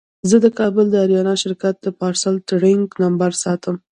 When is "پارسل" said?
1.99-2.35